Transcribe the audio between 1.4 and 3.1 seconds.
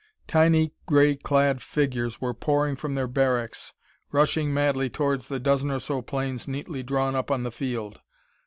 figures were pouring from their